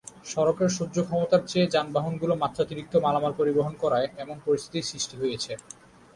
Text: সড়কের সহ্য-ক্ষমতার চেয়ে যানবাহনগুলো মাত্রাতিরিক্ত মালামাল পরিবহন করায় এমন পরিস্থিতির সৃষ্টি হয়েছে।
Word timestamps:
সড়কের 0.25 0.69
সহ্য-ক্ষমতার 0.69 1.41
চেয়ে 1.47 1.71
যানবাহনগুলো 1.73 2.33
মাত্রাতিরিক্ত 2.35 2.93
মালামাল 2.97 3.33
পরিবহন 3.39 3.73
করায় 3.83 4.07
এমন 4.17 4.37
পরিস্থিতির 4.45 4.89
সৃষ্টি 4.91 5.15
হয়েছে। 5.21 5.51